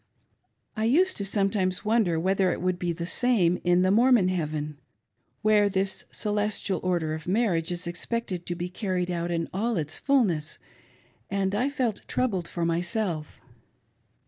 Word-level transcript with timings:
I 0.75 0.85
used 0.85 1.17
sometimes 1.27 1.81
to 1.81 1.87
wonder 1.87 2.19
whether 2.19 2.51
it 2.51 2.59
would 2.59 2.79
be 2.79 2.91
the 2.91 3.05
same 3.05 3.59
in 3.63 3.83
the 3.83 3.91
Mormon 3.91 4.29
heaven, 4.29 4.79
where 5.43 5.69
this 5.69 6.05
Celestial 6.09 6.79
Order 6.81 7.13
of 7.13 7.27
Marriage 7.27 7.71
is 7.71 7.85
expected 7.85 8.47
to 8.47 8.55
be 8.55 8.67
carried 8.67 9.11
out 9.11 9.29
in 9.29 9.47
all 9.53 9.77
its 9.77 9.99
fullness, 9.99 10.57
and 11.29 11.53
I 11.53 11.69
felt 11.69 12.01
troubled 12.07 12.47
for 12.47 12.65
myself. 12.65 13.39